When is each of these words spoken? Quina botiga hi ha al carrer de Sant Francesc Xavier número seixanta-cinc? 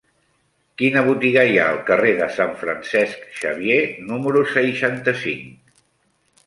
Quina 0.81 1.03
botiga 1.07 1.43
hi 1.49 1.59
ha 1.59 1.67
al 1.73 1.77
carrer 1.91 2.13
de 2.21 2.29
Sant 2.39 2.57
Francesc 2.63 3.29
Xavier 3.43 3.79
número 4.09 4.45
seixanta-cinc? 4.57 5.83